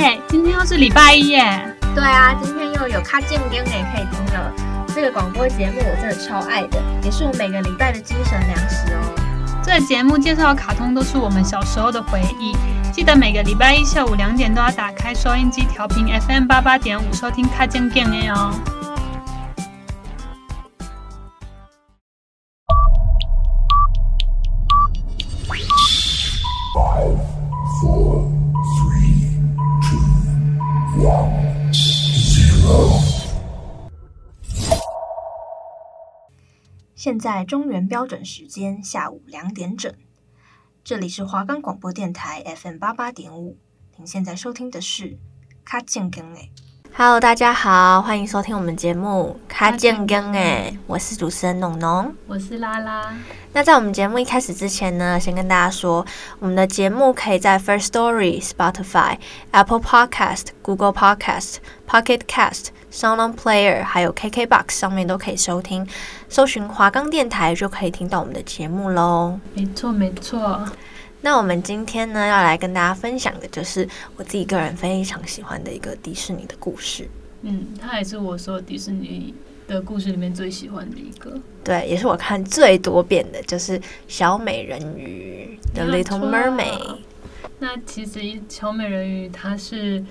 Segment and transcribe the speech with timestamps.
[0.00, 1.76] 哎，今天又是礼拜一耶！
[1.94, 4.50] 对啊，今天又有卡健健也可以听了。
[4.94, 9.60] 这个广播节目我真的超爱的，也是我每个礼拜的精神粮食哦。
[9.62, 12.56] 这个节目介绍的卡通都是我们小时候的回忆，
[12.90, 18.54] 记得每个礼拜一下午两点都要打开收音机调频 FM 八八点五收听卡健健哦。
[37.00, 39.90] 现在中原标准时间下午两点整，
[40.84, 43.56] 这里是华冈广播电台 FM 八八点五。
[43.96, 45.16] 您现在收听的是
[45.64, 46.50] 卡健更诶。
[46.94, 50.78] Hello，大家好，欢迎收听我们节目卡健更诶。
[50.86, 53.16] 我是主持人农农，我是拉拉。
[53.54, 56.04] 那在我们节目一开始之前呢，先跟大家说，
[56.38, 59.16] 我们的节目可以在 First Story、Spotify、
[59.52, 61.56] Apple Podcast、Google Podcast、
[61.88, 62.66] Pocket Cast。
[62.92, 65.86] SoundOn Player 还有 KKBox 上面都可以收听，
[66.28, 69.38] 搜寻华冈电台就可以听到我们的节目喽。
[69.54, 70.64] 没错没错。
[71.20, 77.08] 那我们今天呢要来跟大家分享的就是我自己个人非常喜欢的一个迪士尼的故事。
[77.42, 79.34] 嗯，它也是我所有迪士尼
[79.68, 81.32] 的故事里面最喜欢的一个。
[81.62, 86.96] 对，也是我看最多遍的，就是小美人鱼 The Little Mermaid。
[87.58, 90.04] 那其实小美人鱼它是。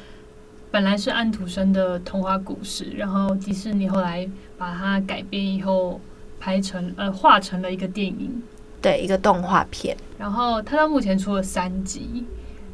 [0.72, 6.00] 本来是安徒生的童话故事，然后迪士尼后来把它改编以后，
[6.40, 8.44] 拍成呃画成了一个电影，
[8.80, 9.98] 对，一个动画片。
[10.20, 12.24] 然后它到目前出了三集，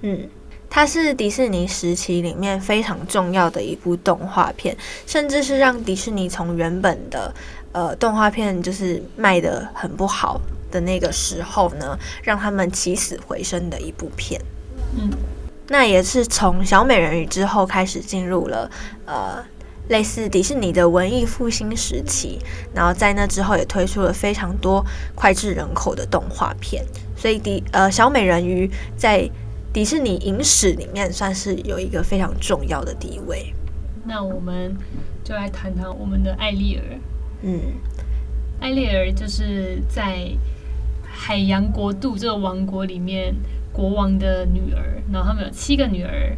[0.02, 0.28] 嗯，
[0.70, 4.76] 它是迪士尼时期里面非常重要的一部动画片，
[5.08, 7.34] 甚至是让迪士尼从原本的
[7.72, 14.42] 呃动画片就是卖的很不好的那个时候呢，让他们起死回生的一部片，
[14.98, 15.10] 嗯。
[15.68, 18.70] 那也是从小美人鱼之后开始进入了
[19.06, 19.44] 呃
[19.88, 22.40] 类似迪士尼的文艺复兴时期，
[22.74, 29.28] 然后在那之后也推出了非常多脍炙人口的动画片，所以迪呃小美人鱼在
[29.74, 33.54] 迪士尼影史里面算是有一个非常重要的地位。
[34.06, 34.76] 那我们
[35.24, 37.00] 就来谈谈我们的爱丽儿。
[37.42, 37.60] 嗯，
[38.60, 40.30] 爱丽儿就是在
[41.04, 43.34] 海洋国度这个王国里面。
[43.76, 46.34] 国王的女儿，然后他们有七个女儿，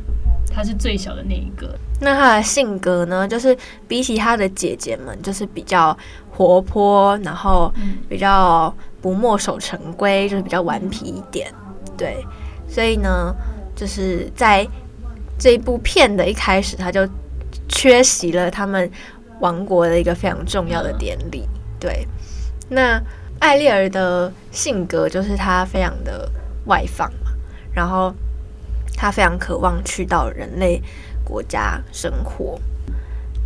[0.52, 1.78] 她是最小的那一个。
[2.02, 3.28] 那她的性格呢？
[3.28, 3.56] 就是
[3.88, 5.96] 比起她的姐姐们，就是比较
[6.32, 7.72] 活泼，然后
[8.10, 11.54] 比较不墨守成规，就是比较顽皮一点。
[11.96, 12.26] 对，
[12.68, 13.32] 所以呢，
[13.76, 14.68] 就是在
[15.38, 17.08] 这一部片的一开始，她就
[17.70, 18.90] 缺席了他们
[19.42, 21.48] 王国的一个非常重要的典礼。
[21.80, 22.08] 对，
[22.70, 23.00] 那
[23.40, 26.28] 爱丽儿的性格就是她非常的
[26.66, 27.12] 外放。
[27.78, 28.12] 然后，
[28.96, 30.82] 他非常渴望去到人类
[31.24, 32.60] 国家生活，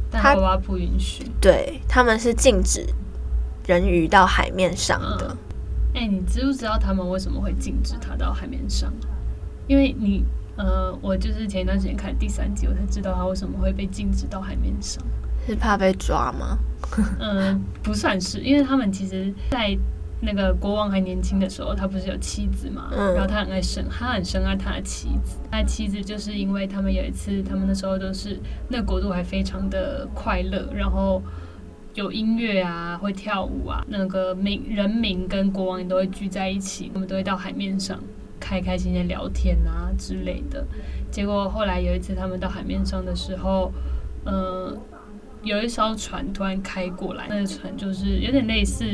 [0.10, 1.30] 但爸爸不允许。
[1.42, 2.88] 对，他们是禁止
[3.68, 5.36] 人鱼到海面上的。
[5.94, 8.90] 哎、嗯，你知不知道他们为什么会禁止他到海面上？
[9.68, 10.24] 因为你，
[10.56, 15.04] 呃，我就是前一段时间看第三集，我才知道他为什么会被禁止到海面上。
[15.46, 16.58] 是怕被抓吗？
[17.20, 19.78] 嗯，不算是，因为他们其实，在。
[20.24, 22.92] 那个国王还年轻的时候，他不是有妻子嘛？
[22.92, 25.38] 嗯、然后他很爱生，他很深爱他的妻子。
[25.50, 28.40] 他妻子就是因为他们有一次，他们那时候都是
[28.70, 31.22] 那个国度还非常的快乐，然后
[31.96, 38.00] 有音乐啊，会跳舞啊，那个民人民跟国王也都会聚在一起，他们都会到海面上
[38.40, 40.64] 开开心心聊天啊之类的。
[41.10, 43.74] 结果后来有一次他们到海面上的时候，
[44.26, 44.78] 嗯、呃，
[45.42, 48.86] 有一艘船突然开过来，那个船就是有点类似。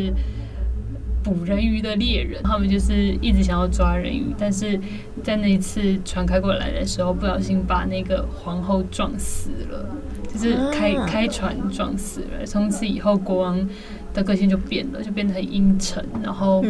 [1.28, 4.80] 捕人鱼的猎人，他们就是一直想要抓人鱼，但是
[5.22, 9.86] 在那一次船开过来的时候，不小心把那个皇后撞死了，
[10.34, 12.46] 就是开开船撞死了。
[12.46, 13.70] 从此以后，国王
[14.14, 16.64] 的个性就变了，就变得很阴沉，然后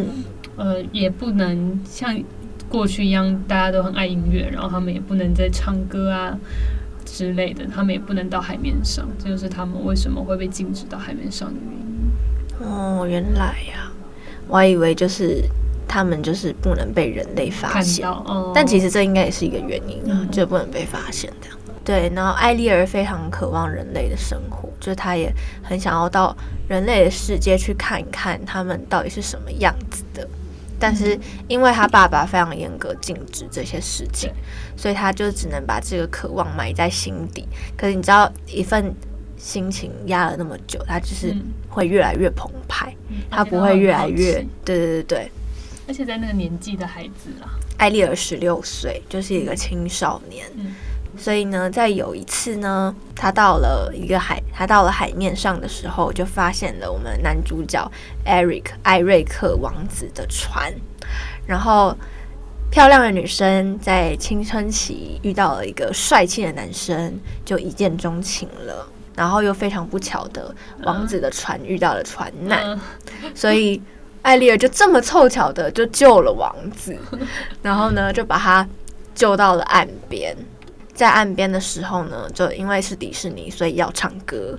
[0.55, 2.19] 呃，也不能像
[2.67, 6.35] 过去一样，大家都很爱音乐，然后他们也不能再唱歌啊
[7.05, 12.67] 之类的，他们也不能到海面上，这就是他们为什么会被禁止到海面上的原因。
[12.67, 13.86] 哦，原来呀。
[14.47, 15.43] 我还以为就是
[15.87, 21.57] 他们就是不能被人类发现，哦、但其实这应该也是一个原因啊，嗯、就不能被发现这样。
[21.83, 25.33] 对，然后艾丽儿非常渴望人类的生活，就是她也
[25.63, 26.35] 很想要到
[26.67, 30.27] 人类的世界去看一看他们到底是什么样子的。
[30.79, 31.17] 但是
[31.47, 34.31] 因为他爸爸非常严格禁止这些事情，
[34.75, 37.47] 所以他就只能把这个渴望埋在心底。
[37.75, 38.93] 可是你知道一份。
[39.37, 41.35] 心情压了那么久，他就是
[41.69, 42.93] 会越来越澎湃，
[43.29, 44.45] 他、嗯、不会越来越……
[44.65, 45.31] 对对对对，
[45.87, 50.75] 而且在那个年纪的孩子啊，艾丽尔十六岁，就是一个青少年，嗯，
[51.17, 57.89] 所以呢，在有一次呢，他到了一个海，他到了海面上的时候，就发现了我们男主角
[58.25, 60.73] Eric 艾瑞克王子的船。
[61.45, 61.95] 然后，
[62.69, 68.85] 漂亮的女生在青春期遇到了一个帅气的男生，就一见钟情了。
[69.17, 72.79] 然后又非常不巧的，王子的船遇到了船难，
[73.33, 73.81] 所以
[74.21, 76.95] 艾丽儿就这么凑巧的就救了王子，
[77.63, 78.65] 然后呢，就把他
[79.15, 80.37] 救到了岸边。
[80.93, 84.57] 在岸边的时候呢，就因为是迪士尼，所以要唱歌，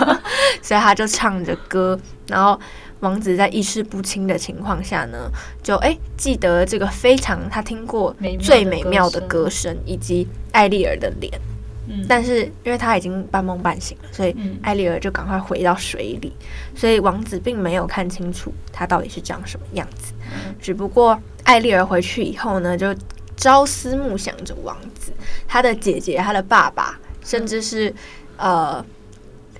[0.60, 2.60] 所以他就唱着歌，然后
[3.00, 5.30] 王子在意识不清的情况下呢，
[5.62, 11.32] 就哎记得这个非常他听过最美妙的歌声，以及艾丽儿的脸，
[11.88, 16.32] 嗯，但是因为他已经半梦半醒了，所以艾丽儿就赶快回到水里，
[16.74, 20.12] 所以王子并没有看清楚他到底是长什么样子，
[20.60, 22.94] 只不过艾丽儿回去以后呢，就。
[23.40, 25.12] 朝思暮想着王子，
[25.46, 27.94] 他的姐姐、他的爸爸，甚至是
[28.36, 28.84] 呃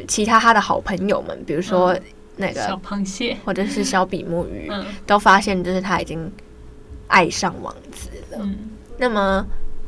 [0.08, 1.96] 其他他的好朋友们，比如说
[2.34, 3.36] 那个小螃蟹。
[3.44, 4.68] 或者是小比目鱼，
[5.06, 6.28] 都发现就是他已经
[7.06, 8.44] 爱上王子了。
[8.96, 9.46] 那么，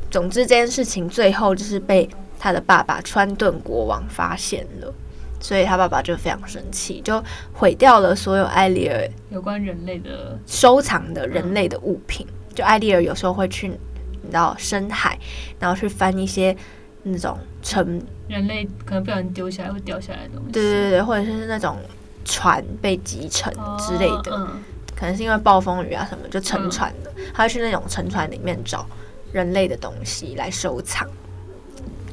[0.09, 2.09] 总之这件事情最后就是被
[2.43, 4.91] 他的爸爸川顿国王发现了，
[5.39, 7.23] 所以他爸爸就非常生气，就
[7.53, 12.25] 毁掉了所有艾丽儿有关人类的收藏的人类的物品。
[12.55, 15.19] 就艾丽儿有时候会去，你知道深海，
[15.59, 16.57] 然后去翻一些
[17.03, 21.77] 那种沉人类可能不小心丢下来会掉下来的东西，对对对，或者是那种
[22.25, 24.63] 船被击沉之类的，哦嗯、
[24.95, 28.83] 可能是因为暴风雨啊什么就沉船的，他会去那种沉船里面找
[29.31, 31.07] 人类的东西来收藏，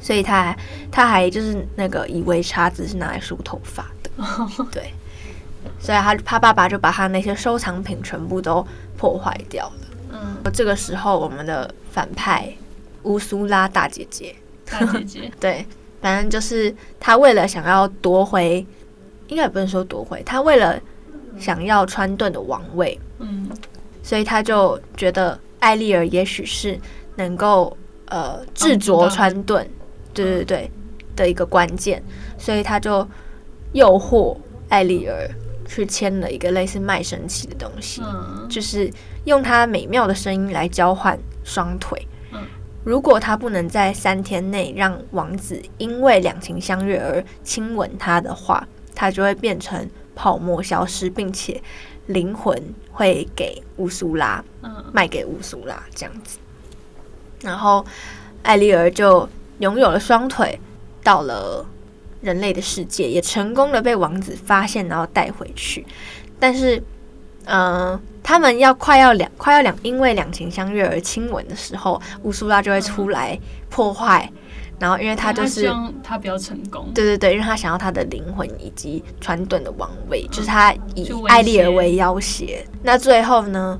[0.01, 0.57] 所以他还
[0.91, 4.93] 他还就是那个以为叉子是拿来梳头发的，哦、 对，
[5.79, 8.65] 所以他他爸爸就把他那些收藏品全部都
[8.97, 9.73] 破坏掉了。
[10.11, 12.51] 嗯，这个时候我们的反派
[13.03, 14.35] 乌苏拉大姐姐，
[14.65, 15.65] 大姐姐， 对，
[16.01, 18.65] 反正就是他为了想要夺回，
[19.27, 20.79] 应该也不能说夺回，他为了
[21.39, 23.49] 想要川顿的王位，嗯，
[24.01, 26.79] 所以他就觉得艾丽尔也许是
[27.15, 29.69] 能够呃制着川顿，
[30.23, 30.71] 对对对
[31.15, 32.03] 的一个关键，
[32.37, 33.07] 所以他就
[33.73, 34.37] 诱惑
[34.69, 35.29] 艾丽儿。
[35.71, 38.91] 去签了一个类似卖身契的东西，嗯、就是
[39.25, 42.07] 用他美妙的声音来交换双腿。
[42.31, 42.41] 嗯、
[42.83, 51.61] 如果他不能在三天内让王子因为两情相悦而亲吻他的话，他就会变成泡沫消失，并且
[52.07, 52.59] 灵魂
[52.91, 56.39] 会给乌苏拉，嗯、卖给乌苏拉这样子。
[57.43, 57.85] 然后
[58.41, 60.59] 艾丽儿就拥有了双腿，
[61.03, 61.65] 到了。
[62.21, 65.85] 人类的世界也成功的被王子发现，然后带回去。
[66.37, 66.75] 但是，
[67.45, 73.39] 嗯、呃，他们要快要两快要两因为两情相悦而亲吻的时候，乌苏拉就会出来
[73.69, 74.29] 破坏。
[74.33, 74.37] 嗯、
[74.79, 75.73] 然后，因为他就是
[76.03, 82.67] 他，比较成功，对对对，因为他想要他的灵魂以及传顿的王位，嗯、就是他以艾丽儿为要挟。
[82.83, 83.79] 那最后呢？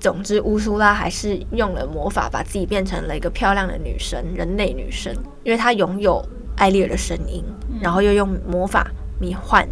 [0.00, 5.14] 总之，乌苏拉还是用了魔法，把自己变成了一个漂亮的女神，人类女神，
[5.44, 6.20] 因为她拥有。
[6.56, 7.42] 艾丽儿的声音，
[7.80, 8.86] 然后又用魔法
[9.18, 9.66] 迷幻、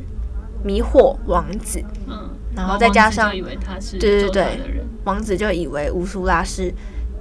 [0.65, 3.31] 迷惑王子，嗯，然后再加上，
[4.01, 4.61] 对对对，
[5.05, 6.73] 王子就以为乌苏拉是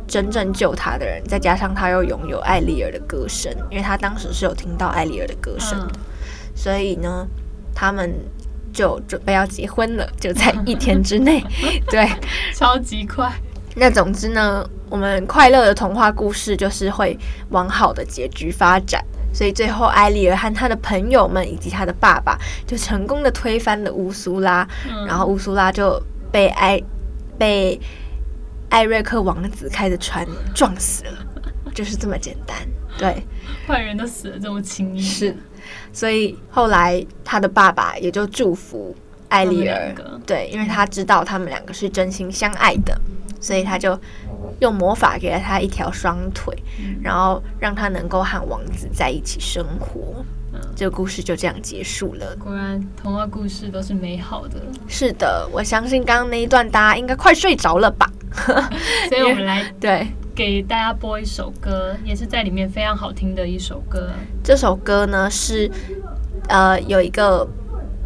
[0.07, 5.89] 真正救他的人，再加上他又拥有艾丽儿的歌声，因为他当时是有听到艾丽儿的歌声，嗯、
[6.55, 7.27] 所以呢，
[7.75, 8.13] 他们
[8.77, 11.43] 就准备要结婚了，就在一天之内，
[11.89, 12.07] 对，
[12.53, 13.27] 超级快。
[13.75, 17.17] 那总之呢，我们快乐的童话故事就是会
[17.49, 19.03] 往好的结局发展。
[19.33, 25.99] 所以最后，艾丽尔和他的朋友们以及他的爸爸就成功的推翻了乌苏拉，嗯、然后乌苏拉就
[26.31, 26.79] 被艾
[27.37, 27.79] 被
[28.69, 31.25] 艾瑞克王子开的船撞死了，
[31.73, 32.55] 就是这么简单。
[32.97, 33.23] 对，
[33.67, 35.01] 坏人都死了这么轻易。
[35.01, 35.35] 是，
[35.97, 38.95] 所以后来他的爸爸也就祝福
[39.29, 39.95] 艾丽儿，
[40.27, 42.95] 对，因为他知道他们两个是真心相爱的，
[43.41, 43.99] 所以他就。
[44.59, 50.25] 用魔法给了他一条双腿，嗯、然后让他能够和王子在一起生活。
[50.51, 52.35] 嗯，这个故事就这样结束了。
[52.37, 54.59] 果然，童话故事都是美好的。
[54.87, 58.11] 是的，我相信刚刚那一段大家应该快睡着了吧？
[59.09, 64.11] 所以我们来对给大家播一首歌，也是在里面非常好听的一首歌。
[64.43, 65.67] 这首歌呢是
[66.47, 67.45] 呃有一个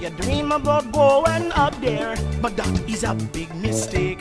[0.01, 4.19] You dream about going up there, but that is a big mistake.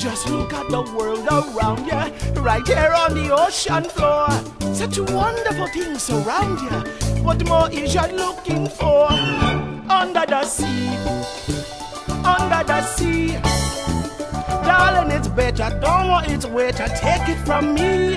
[0.00, 4.30] Just look at the world around you, right here on the ocean floor.
[4.72, 7.22] Such wonderful things around you.
[7.22, 9.12] What more is you looking for?
[9.90, 10.88] Under the sea,
[12.24, 13.36] under the sea.
[14.64, 18.16] Darling, it's better, don't want it waiter, take it from me.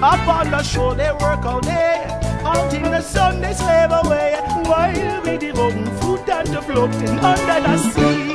[0.00, 2.06] Up on the shore, they work all day.
[2.44, 4.36] Out in the sun, they slave away.
[4.66, 8.33] While we devoting food and the floating under the sea.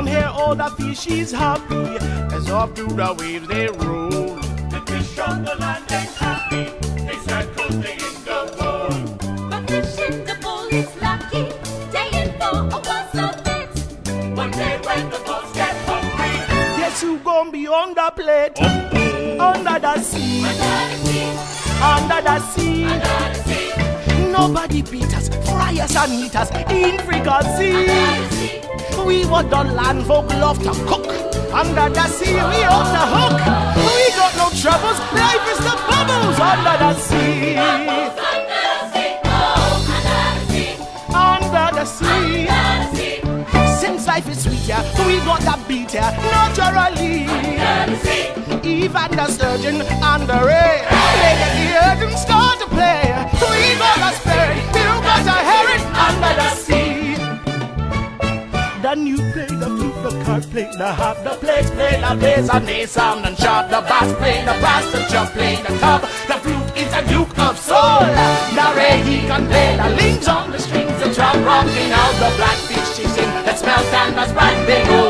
[0.00, 1.98] Down here, all the fish is happy
[2.34, 4.08] as off through the waves they roll.
[4.08, 6.72] The fish on the land ain't happy.
[7.04, 9.50] They start coasting in the bowl.
[9.50, 11.50] But fish in the bowl is lucky,
[11.90, 13.68] staying for a once a bit.
[14.34, 16.32] One day when the boats get hungry,
[16.80, 18.52] guess who gon' be on the plate?
[18.56, 19.52] Oh, oh.
[19.52, 20.46] Under the sea,
[21.82, 22.84] under the sea.
[22.84, 23.39] Nobody beat
[24.88, 27.86] us, fry us and eat us in fricassee.
[29.06, 31.06] We what the land folk love to cook.
[31.52, 33.40] Under the sea, we off the hook.
[33.76, 37.56] We got no troubles, life is the bubbles under the sea.
[41.12, 42.48] Under the sea.
[43.80, 47.26] Since life is sweet, yeah, we got that beat, yeah, naturally.
[48.62, 50.84] Even the sturgeon and the ray,
[51.20, 53.09] they get the urgent start to play.
[53.40, 55.40] Got a
[55.72, 57.14] you under the sea.
[58.82, 62.50] The new play, the flute, the card play, the harp, the plates play, the bass
[62.50, 66.02] and the sound and sharp, the bass play, the brass, the jump play, the top.
[66.02, 68.00] The flute is a duke of soul.
[68.76, 72.96] Ray he can play, the links on the strings, the drum rocking out the blackfish
[72.96, 73.30] she sing.
[73.44, 75.09] that smell and the sprite, they go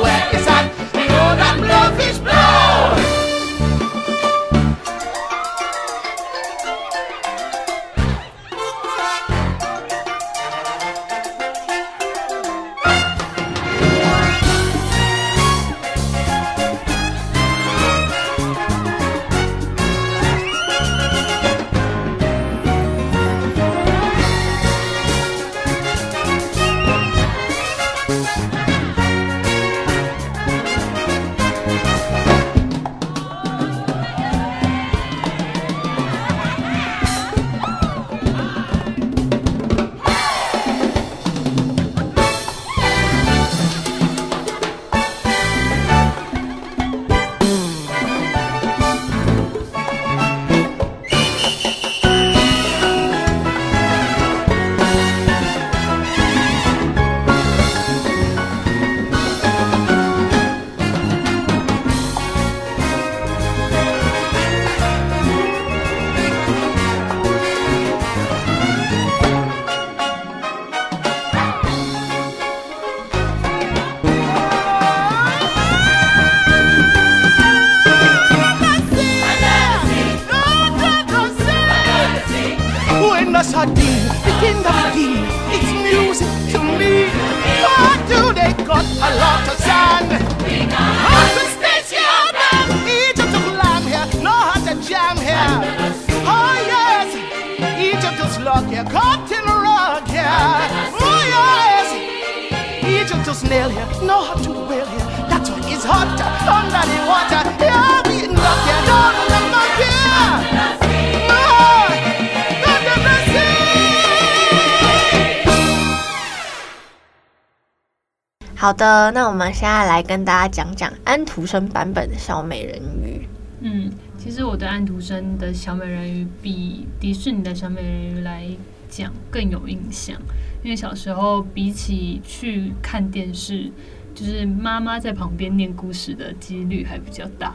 [118.54, 123.26] 好的那我们现在来跟大家讲讲安徒生版本的小美人鱼。
[123.62, 128.46] 嗯其实我对安徒生的小美人鱼比迪士尼的小美人鱼来
[128.88, 130.16] 讲更有印象
[130.62, 133.72] 因为小时候比起去看电视
[134.20, 137.54] 就是妈妈在旁边念故事的几率还比较大。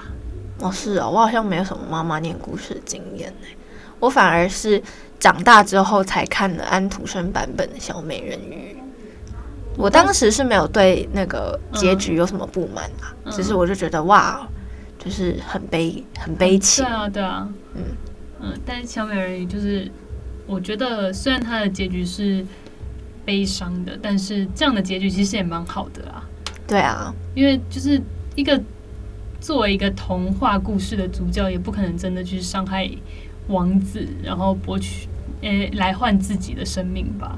[0.59, 3.47] 哦，是哦，我好像没有什么妈妈念故事的经验呢，
[3.99, 4.81] 我反而是
[5.19, 8.75] 长大之后才看了安徒生版本的小美人鱼。
[9.77, 14.47] 我当时是没有对那个结局有什么不满啊，嗯、只是我就觉得哇，
[14.97, 16.83] 就是很悲，很悲情。
[16.83, 17.83] 对啊，对啊，嗯
[18.41, 19.91] 嗯，但是小美人鱼就是，
[20.47, 22.45] 我觉得虽然它的结局是
[23.25, 26.23] 悲伤的，但是这样的结局其实也蛮好的啊。
[26.67, 28.01] 对啊，因为就是
[28.35, 28.59] 一个
[29.39, 32.89] 作为一个童话故事的主角，也不可能真的去伤害
[33.47, 35.07] 王子，然后博取
[35.41, 37.37] 诶、欸、来换自己的生命吧。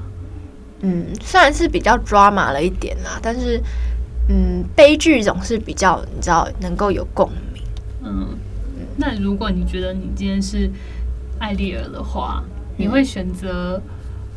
[0.80, 3.60] 嗯，虽然是比较 drama 了一点啦，但是
[4.28, 7.62] 嗯，悲剧总是比较你知道能够有共鸣。
[8.02, 8.28] 嗯，
[8.96, 10.70] 那如果你觉得你今天是
[11.38, 12.42] 艾丽儿的话，
[12.76, 13.82] 你会选择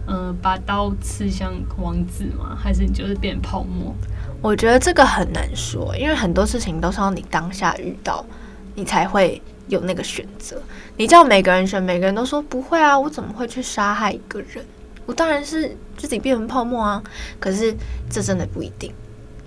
[0.07, 2.57] 嗯、呃、把刀刺向王子吗？
[2.59, 3.95] 还是你就是变泡沫？
[4.41, 8.25] 我觉得这个很难说，因为很多事情都是要你当下遇到，
[8.73, 10.59] 你才会有那个选择。
[10.97, 14.65] 你叫每个人选，每个人都说不会啊，我怎么会去杀害一个人？
[15.05, 17.03] 我当然是自己变成泡沫啊。
[17.39, 17.75] 可是
[18.09, 18.91] 这真的不一定，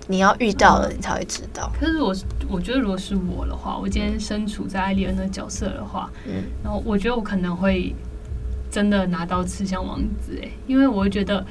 [0.07, 1.69] 你要遇到了，你才会知道。
[1.77, 2.15] 可是我
[2.47, 7.93] 我觉得，如果是我的话，我今天身处在艾丽恩的角色的话，嗯，然后我觉得我可能会
[8.71, 11.45] 真的拿刀刺向王子，哎，因为我会觉得。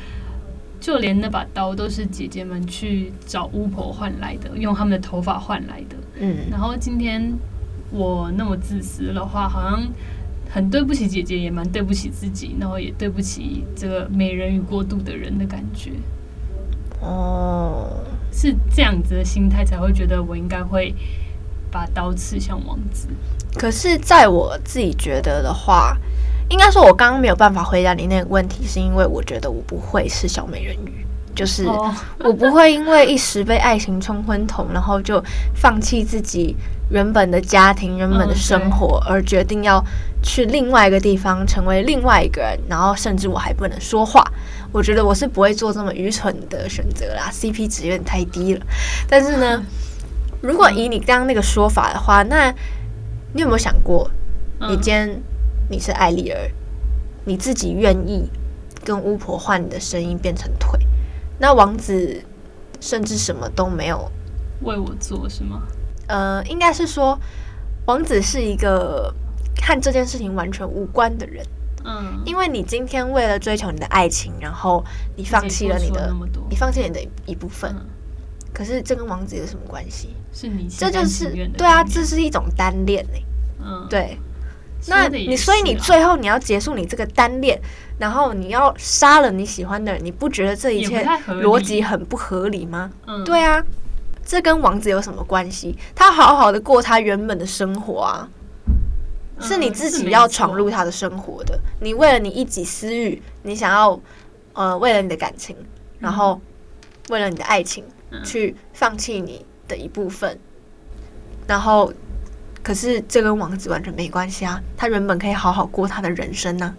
[0.85, 5.97] 就连那把刀都是姐姐们去找巫婆换来的，用他们的头发换来的。
[6.21, 7.33] 嗯，然后今天
[7.91, 9.83] 我那么自私的话，好像
[10.51, 15.93] 很对不起姐姐，也蛮对不起自己，然后也对不起这个美人鱼过度的人的感觉。
[17.01, 20.95] 哦，是这样子的心态才会觉得我应该会
[21.71, 23.09] 把刀刺向王子。
[23.55, 25.97] 可是，在我自己觉得的话。
[26.51, 31.67] 应该说，我刚刚没有办法回答你那个问题，是因为我觉得我不会是小美人鱼，就是
[32.19, 35.23] 我不会因为一时被爱情冲昏头，然后就
[35.55, 36.55] 放弃自己
[36.91, 39.83] 原本的家庭、原本的生活，而决定要
[40.23, 44.23] 去另外一个地方，成为另外一个人，然后甚至我还不能说话。
[44.71, 48.61] 我觉得我是不会做这么愚蠢的选择啦，CP 值有点太低了。
[49.09, 49.63] 但是呢，
[50.43, 52.53] 如果以你刚刚那个说法的话，那
[53.33, 54.11] 你有没有想过，
[54.69, 55.23] 你今天？
[55.69, 56.51] 你是艾丽儿，
[57.25, 58.29] 你自己愿意
[58.85, 60.79] 跟巫婆换你的声音变成腿，
[61.39, 62.23] 那王子
[62.81, 64.11] 甚至什么都没有
[64.63, 65.63] 为我做，是吗？
[66.07, 67.19] 呃，应该是说
[67.87, 69.15] 王子是一个
[69.63, 71.45] 和这件事情完全无关的人。
[71.87, 74.83] 嗯，因为你今天为了追求你的爱情，然后
[75.17, 76.15] 你放弃了你的，
[76.49, 77.71] 你放弃你的一部分。
[77.75, 77.87] 嗯，
[78.53, 80.15] 可是这跟王子有什么关系？
[80.33, 83.19] 是你这就是对啊，这是一种单恋呢。
[83.63, 84.19] 嗯，对。
[84.87, 87.59] 那你所以你最后你要结束你这个单恋，
[87.99, 92.91] 然后你要杀了你喜欢的人，你不觉得这一切逻辑很不合理吗？
[93.07, 93.65] 嗯，对啊，
[94.25, 95.75] 这跟王子有什么关系？
[95.95, 98.29] 他好好的过他原本的生活啊，
[99.41, 101.59] 是你自己要闯入他的生活的。
[101.81, 103.99] 你为了你一己私欲，你想要
[104.53, 105.57] 呃为了你的感情，
[105.99, 106.39] 然后
[107.09, 107.83] 为了你的爱情
[108.23, 110.39] 去放弃你的一部分，
[111.47, 111.91] 然后。
[112.65, 114.59] 可是这跟王子完全没关系啊！
[114.75, 116.75] 他原本可以好好过他的人生呢、啊，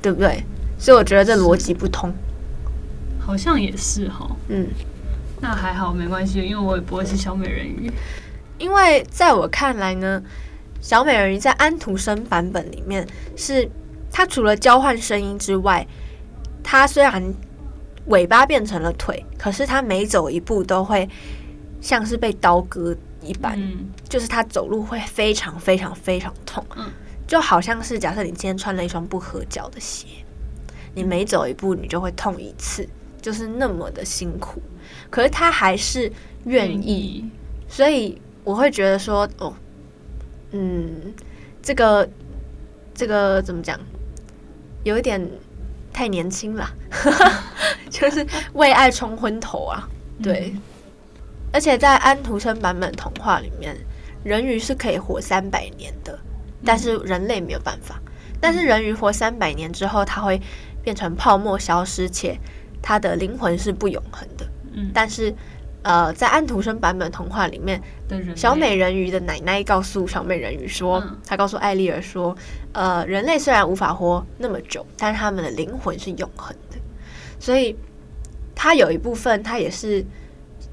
[0.00, 0.42] 对不对？
[0.78, 2.10] 所以我觉得这逻辑不通。
[3.20, 4.34] 好像也是哈。
[4.48, 4.66] 嗯，
[5.38, 7.92] 那还好，没关系，因为我也不会是小美人鱼。
[8.56, 10.22] 因为在我看来呢，
[10.80, 13.06] 小美人鱼在安徒生版本里面
[13.36, 13.70] 是，
[14.10, 15.86] 它除了交换声音之外，
[16.62, 17.22] 它虽然
[18.06, 21.06] 尾巴变成了腿，可是它每走一步都会
[21.82, 22.96] 像是被刀割。
[23.22, 26.90] 一般，嗯、就是他走路会非常非常非常痛，嗯、
[27.26, 30.06] 就好像是假设你今天穿了一双不合脚的鞋，
[30.94, 32.88] 你每走一步你就会痛一次，
[33.20, 34.62] 就是那么的辛苦。
[35.10, 36.10] 可是他还是
[36.44, 37.30] 愿意，嗯、
[37.68, 39.54] 所以我会觉得说，哦，
[40.52, 41.12] 嗯，
[41.62, 42.08] 这个
[42.94, 43.78] 这个怎么讲，
[44.82, 45.24] 有一点
[45.92, 46.68] 太年轻了，
[47.90, 49.88] 就是为爱冲昏头啊，
[50.22, 50.52] 对。
[50.54, 50.62] 嗯
[51.52, 53.76] 而且在安徒生版本童话里面，
[54.22, 56.18] 人鱼是可以活三百年的，
[56.64, 58.00] 但是人类没有办法。
[58.40, 60.40] 但是人鱼活三百年之后，它会
[60.82, 62.38] 变成泡沫消失，且
[62.80, 64.46] 它的灵魂是不永恒的。
[64.72, 65.34] 嗯，但是
[65.82, 67.82] 呃，在安徒生版本童话里面，
[68.36, 72.36] 小美人鱼的奶奶告诉小美人鱼说，她告诉艾丽儿说，
[72.72, 76.78] 呃，人类虽然无法活那么久，但是他们的灵魂是永恒的。
[77.38, 77.74] 所以，
[78.54, 80.04] 它有一部分，它也是。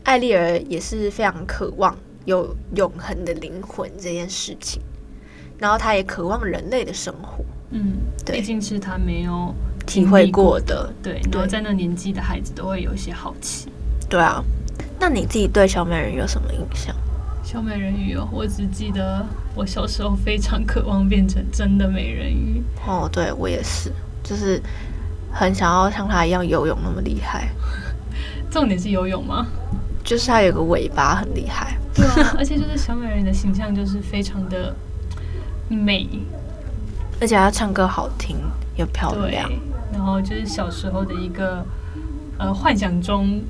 [0.08, 1.94] 艾丽儿也是非常渴望
[2.24, 4.82] 有永恒的灵魂这件事情，
[5.58, 7.44] 然后她也渴望人类的生活。
[7.72, 9.54] 嗯，对，毕竟是她没有
[9.86, 10.90] 体会过的。
[11.04, 13.68] 对，然后在那年纪的孩子都会有一些好奇。
[14.10, 14.42] 对啊，
[14.98, 16.96] 那你自己对小美人鱼有什么印象？
[17.44, 22.64] 小美人鱼哦，我只记得我小时候非常渴望变成真的美人鱼。
[22.88, 23.92] 哦，对，我也是，
[24.24, 24.62] 就是
[25.34, 27.50] 很想要像她一样游泳那么厉害。
[28.50, 29.46] 重点是游泳吗？
[30.08, 34.74] 就是它有个尾巴很厉害，对啊，而且就是小美人鱼的形象就是非常的
[35.68, 36.08] 美，
[37.20, 38.38] 而且她唱歌好听
[38.78, 39.52] 又漂亮，
[39.92, 41.62] 然后就是小时候的一个
[42.40, 43.42] 呃幻想中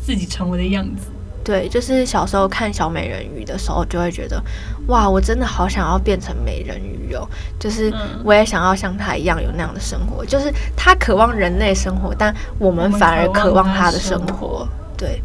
[0.00, 1.08] 自己成为的样子，
[1.42, 4.40] 对，就是小时候看小美人鱼的时候，就会觉得，
[4.86, 7.28] 哇，我真的好想要变成美人鱼哦！
[7.58, 10.24] 就是我也想要像她一样有那样的生活。
[10.24, 14.68] 就是她渴望人类生活，但我们反而渴望她的生活。
[15.00, 15.22] 对，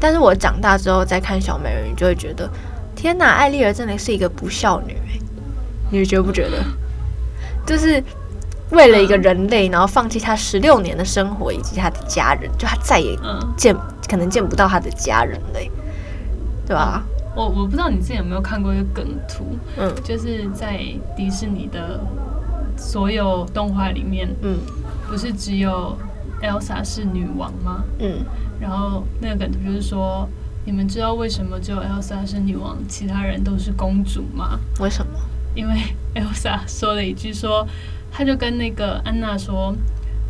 [0.00, 2.48] 但是我长大之后再看小美人鱼，就会觉得，
[2.96, 4.96] 天哪，艾丽儿真的是一个不孝女。
[5.90, 6.64] 你觉不觉得？
[7.66, 8.02] 就是
[8.70, 13.14] 为了一个人类，然后放弃她十六年的生活以及她的家人，就她再也
[13.54, 13.76] 见。
[14.08, 15.70] 可能见不到她的家人嘞，
[16.66, 17.04] 对吧？
[17.36, 19.44] 我我不知道你之前有没有看过一个梗图，
[19.76, 20.78] 嗯，就是在
[21.14, 22.00] 迪士尼的
[22.74, 24.56] 所有动画里面，嗯，
[25.06, 25.94] 不是只有
[26.42, 27.84] Elsa 是女王吗？
[27.98, 28.24] 嗯，
[28.60, 30.28] 然后那个梗图就是说，
[30.64, 34.58] 你们知道为什么只有 Elsa 是女王，其他人都是公主吗？
[34.80, 35.12] 为什么？
[35.54, 35.74] 因为
[36.14, 37.66] Elsa 说了一句说，
[38.10, 39.74] 她就跟那个安娜说。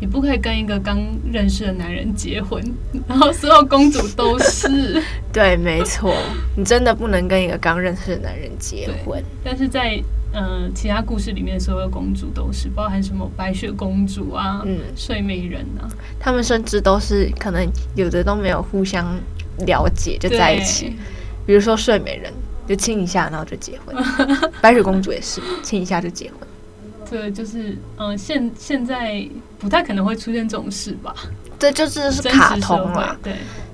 [0.01, 0.97] 你不可以跟一个刚
[1.29, 2.63] 认识的男人结婚，
[3.05, 5.03] 然后所有公主都是。
[5.33, 6.15] 对，没错，
[6.55, 9.21] 你真的不能跟一个刚认识的男人结婚。
[9.43, 10.01] 但是在
[10.33, 15.89] 嗯、呃、其他故事里面，所有公主都是，包含什么白雪公主啊，嗯，睡美人啊，
[16.19, 19.17] 他们甚至都是可能有的都没有互相
[19.65, 20.95] 了解就在一起。
[21.45, 22.31] 比如说睡美人，
[22.67, 23.95] 就亲一下然后就结婚；
[24.61, 26.47] 白雪公主也是亲一下就结婚。
[27.09, 31.15] 对，就是嗯，现现在不太可能会出现这种事吧？
[31.57, 33.17] 对，就是是卡通啦。
[33.23, 33.33] 对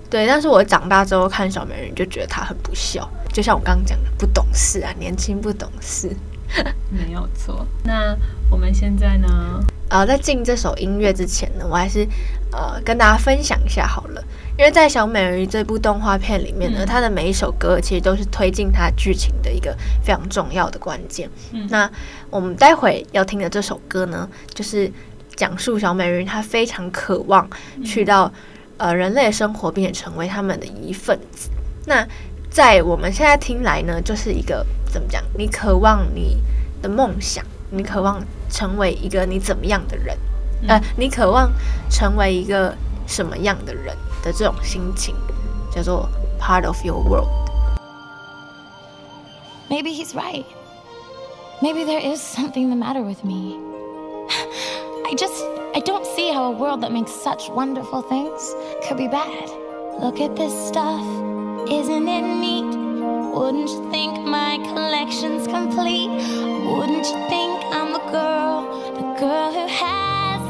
[0.09, 6.09] 对，但是我长大之后看小美人，就觉得她很不孝，就像我刚刚讲的，不懂事啊，年轻不懂事。
[6.89, 7.65] 没有错。
[7.83, 8.15] 那
[8.49, 9.63] 我们现在呢？
[9.89, 12.07] 呃，在进这首音乐之前呢，我还是
[12.51, 14.23] 呃跟大家分享一下好了。
[14.57, 21.29] 因为在小美人鱼这部动画片里面呢，嗯、它的每一首歌其实都是推进它剧情的一个非常重要的关键。
[21.51, 21.89] 嗯、那
[22.29, 24.91] 我们待会要听的这首歌呢，就是
[25.35, 27.47] 讲述小美人鱼她非常渴望
[27.83, 28.31] 去到、
[28.77, 31.49] 嗯、呃人类生活，并且成为他们的一份子。
[31.85, 32.07] 那
[32.49, 35.21] 在我们现在听来呢，就是一个怎么讲？
[35.37, 36.41] 你渴望你
[36.81, 40.17] 的梦想，你渴望成为一个你怎么样的人？
[40.61, 41.51] 嗯、呃，你渴望
[41.89, 42.73] 成为一个
[43.05, 43.93] 什么样的人？
[44.23, 45.13] 的这种心情
[45.69, 46.07] 叫做
[46.39, 47.27] part of your world.
[49.69, 50.45] Maybe he's right.
[51.61, 53.59] Maybe there is something the matter with me.
[55.05, 55.43] I just,
[55.75, 58.55] I don't see how a world that makes such wonderful things
[58.87, 59.49] could be bad.
[59.99, 61.05] Look at this stuff,
[61.69, 62.74] isn't it neat?
[63.35, 66.07] Wouldn't you think my collection's complete?
[66.07, 68.63] Wouldn't you think I'm the girl,
[68.95, 70.41] the girl who has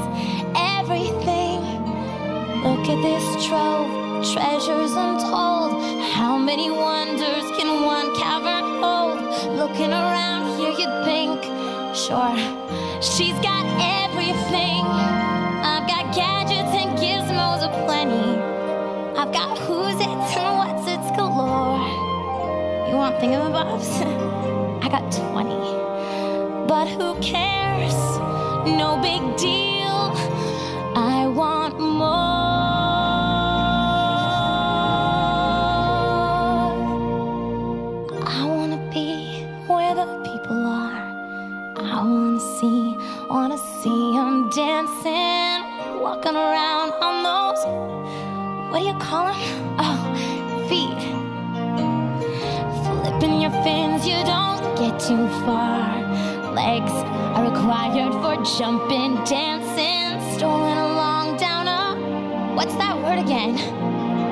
[0.55, 1.61] everything?
[2.61, 3.89] Look at this trove,
[4.31, 5.81] treasures untold.
[6.13, 9.17] How many wonders can one cavern hold?
[9.57, 11.43] Looking around here, you'd think,
[11.95, 12.37] sure,
[13.01, 13.65] she's got
[14.05, 14.85] everything.
[15.65, 18.39] I've got gadgets and gizmos aplenty.
[19.19, 19.84] I've got who's
[22.95, 23.89] want thingamabobs?
[24.85, 26.67] I got 20.
[26.67, 27.95] But who cares?
[28.65, 30.11] No big deal.
[30.95, 32.15] I want more.
[38.27, 41.05] I wanna be where the people are.
[41.77, 42.97] I wanna see,
[43.29, 47.61] wanna see them dancing, walking around on those,
[48.71, 49.75] what do you call them?
[49.79, 51.14] Oh, feet.
[53.25, 55.99] Flipping your fins, you don't get too far.
[56.53, 56.91] Legs
[57.33, 63.57] are required for jumping, dancing, strolling along down a, what's that word again?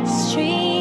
[0.06, 0.72] Street,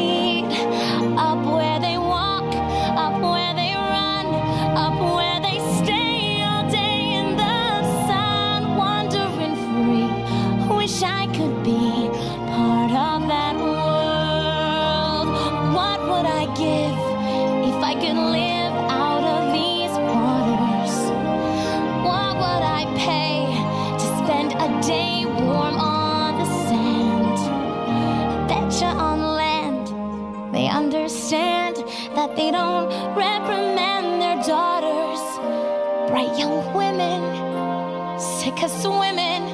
[36.13, 39.45] Bright young women, sick of swimming,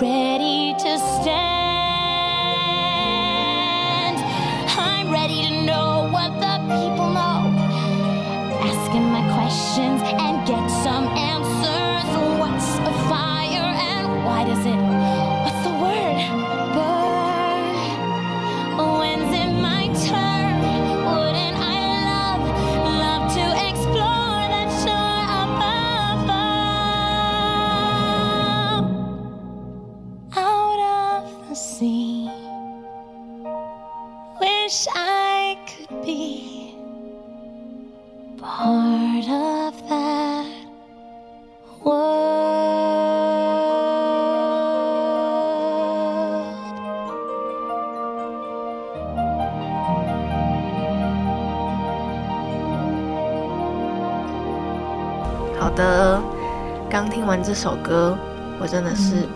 [0.00, 1.71] ready to stand.
[55.74, 56.20] 的，
[56.90, 58.16] 刚听完这首歌，
[58.60, 59.26] 我真的是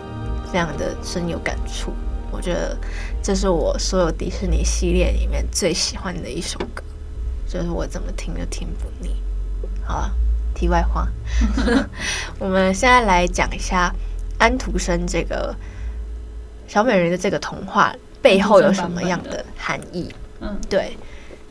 [0.51, 1.91] 非常的深有感触。
[2.31, 2.77] 我觉得
[3.23, 6.83] 这是我所有迪士尼系列里面最喜欢的一首歌，
[7.47, 9.15] 就是我怎么听都听不腻。
[9.83, 10.11] 好了，
[10.53, 11.07] 题外话，
[12.37, 13.93] 我们现在来讲一下
[14.37, 15.55] 安徒生这个
[16.67, 20.13] 小美人鱼的这个童话背后有什么样的含义。
[20.41, 20.95] 嗯，对，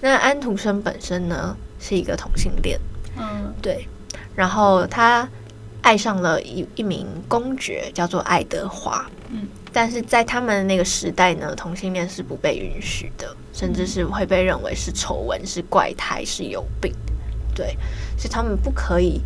[0.01, 2.79] 那安徒生本身呢是一个同性恋，
[3.17, 3.89] 嗯，对。
[4.37, 5.29] 然后他
[5.83, 9.05] 爱上了一一名公爵，叫做爱德华。
[9.31, 16.93] 嗯，但是在他们那个时代呢，同性恋是不被允许的，甚至是会被认为是丑闻、是怪胎、是有病。
[17.55, 17.77] 对，
[18.17, 19.21] 所以他们不可以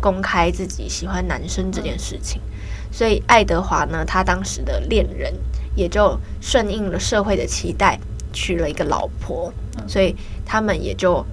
[0.00, 2.42] 公开自己喜欢男生这件事情。
[2.90, 5.32] 所以爱德华呢，他当时的恋人
[5.74, 7.98] 也就顺应了社会的期待，
[8.32, 9.52] 娶了一个老婆，
[9.86, 11.24] 所以他们也就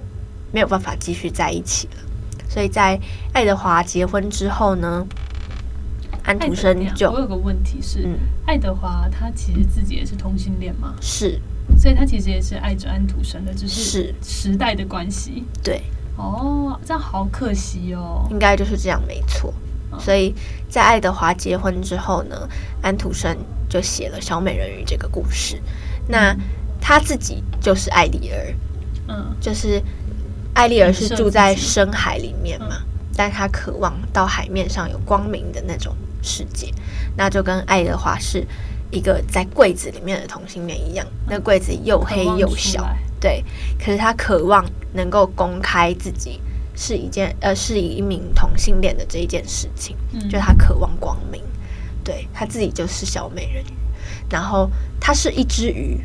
[0.52, 2.03] 没有办法继续在一起了。
[2.54, 2.96] 所以在
[3.32, 5.04] 爱德华结婚之后呢，
[6.22, 10.94] 安徒生就我有个问题是，嗯、爱德华他其实自己也是同性恋吗？
[11.00, 11.40] 是，
[11.76, 15.42] 所以他其实也是爱着安徒生的，只是时代的关系。
[15.64, 15.82] 对，
[16.16, 18.24] 哦，这样好可惜哦。
[18.30, 19.52] 应该就是这样，没错。
[19.90, 20.32] 哦、所以
[20.68, 22.48] 在爱德华结婚之后呢，
[22.82, 23.36] 安徒生
[23.68, 25.60] 就写了《小美人鱼》这个故事。
[26.06, 26.40] 那、嗯、
[26.80, 28.54] 他自己就是爱丽儿，
[29.08, 29.82] 嗯，就是。
[30.54, 32.78] 爱丽儿是住在深海里面嘛，
[33.16, 36.72] 但她渴望到海面上有光明的那种世界，
[37.16, 38.46] 那就跟爱德华是
[38.90, 42.88] 一个在柜子里面的同性恋一样，那柜子又黑又小，
[43.20, 43.44] 对，
[43.78, 46.40] 可是他渴望能够公开自己
[46.76, 49.96] 是一件呃是一名同性恋的这一件事情，
[50.30, 51.42] 就他渴望光明，
[52.04, 53.74] 对，他自己就是小美人鱼，
[54.30, 56.00] 然后他是一只鱼。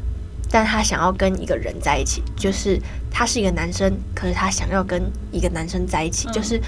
[0.50, 2.80] 但他想要跟一个人在一起，就是
[3.12, 6.60] 他是一个男生，可是他想要跟一个男生在一起，嗯、就是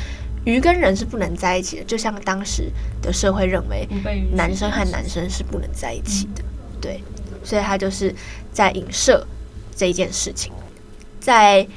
[0.45, 3.87] 鱼跟人是不能在一起的，就像当时的社会认为
[4.33, 6.43] 男生和男生是不能在一起的，
[6.79, 7.03] 对，
[7.43, 8.13] 所以他就是
[8.51, 9.25] 在影射
[9.75, 10.51] 这一件事情，
[11.19, 11.67] 在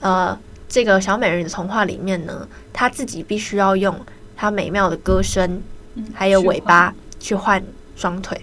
[0.00, 3.98] 呃这个小美人鱼的童话里面呢，他自己必须要用
[4.36, 5.62] 他美妙的歌声，
[6.12, 7.62] 还有尾巴去换。
[7.94, 8.40] 双腿，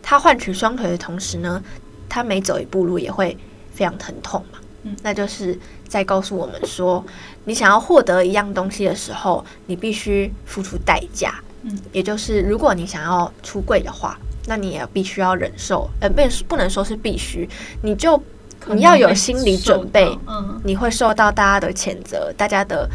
[0.00, 1.62] 他换取双腿的同时呢。
[2.08, 3.36] 他每走一步路也会
[3.72, 7.04] 非常疼痛嘛，嗯，那就是在告诉我们说，
[7.44, 17.48] 你想要获得一样东西的时候，你必须付出代价，嗯，也就是如果你想要出柜的话，那你也必须要忍受，呃，不不能说是必须，
[17.82, 18.20] 你就
[18.68, 22.88] 你要有心理准备，嗯，你会受到大家的谴责，大家的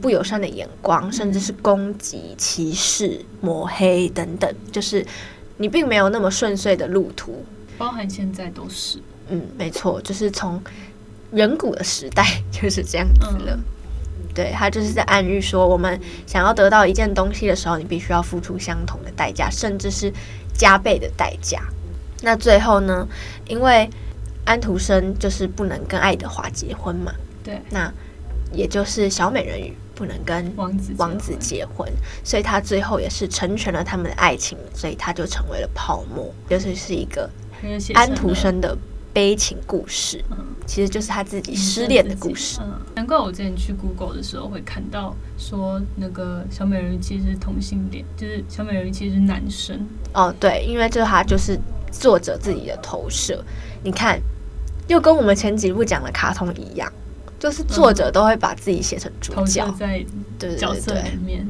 [0.00, 5.06] 不友善的眼光，甚至是攻击、歧视、抹黑等等，就是
[5.58, 7.44] 你并没有那么顺遂的路途。
[7.78, 10.62] 包含现在都是，嗯，没错，就是从
[11.32, 13.54] 远古的时代就是这样子了。
[13.54, 13.64] 嗯、
[14.34, 20.12] 对，他就是在暗喻说，我们想要得到一件东西的时候，你必须要付出相同的代价，甚至是
[20.54, 21.60] 加倍的代价。
[22.22, 23.06] 那最后呢，
[23.46, 23.88] 因为
[24.44, 27.12] 安徒生就是不能跟爱德华结婚嘛，
[27.44, 27.92] 对，那
[28.52, 31.86] 也就是小美人鱼不能跟王子王子结婚，
[32.24, 37.28] 所以他最后也是成全了他们的爱情，所以他就成为了泡沫，就是是一个。
[37.94, 38.76] 安徒生的
[39.12, 42.60] 悲情故事，嗯，其实就是他自己失恋的故事。
[42.62, 49.86] 嗯，难怪我之前去 Google 的时候会看到说，那个小美人鱼其实是同性恋，就是小美人鱼其实是男生。
[50.12, 51.58] 哦，对，因为这他就是
[51.90, 53.42] 作者自己的投射。
[53.82, 54.20] 你看，
[54.88, 56.92] 又跟我们前几部讲的卡通一样，
[57.38, 60.04] 就是作者都会把自己写成主角，在
[60.58, 61.38] 角色里面。
[61.38, 61.46] 对对对，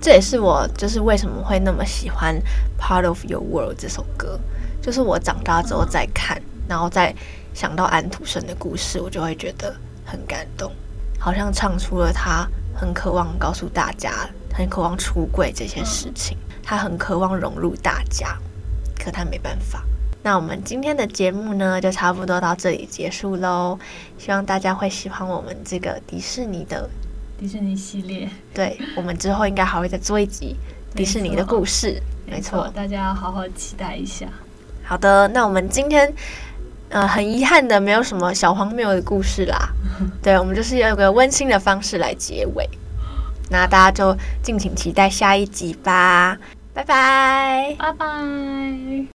[0.00, 2.34] 这也是我就是为什么会那么喜欢
[2.82, 4.40] 《Part of Your World》这首歌。
[4.82, 7.14] 就是我长大之后再看，然后再
[7.54, 10.72] 想到安徒生的故事，我就会觉得很感动，
[11.18, 18.36] 好像唱出了他很渴望告诉大家，很渴望出柜这些事情，他很渴望融入大家，
[18.98, 19.82] 可他没办法。
[20.22, 23.78] 那我们今天的节目呢，就差不多到这里结束喽。
[24.18, 26.88] 希望大家会喜欢我们这个迪士尼的
[27.38, 28.28] 迪士尼系列。
[28.52, 30.56] 对，我们之后应该还会再做一集
[30.94, 34.26] 迪士尼的故事，没错，没错，大家要好好期待一下。
[34.90, 36.12] 好的，那我们今天，
[36.88, 39.68] 呃，很遗憾的没有什么小荒谬的故事啦。
[40.20, 42.68] 对，我们就是要有个温馨的方式来结尾。
[43.50, 46.36] 那大家就敬请期待下一集吧，
[46.74, 49.06] 拜拜，拜拜。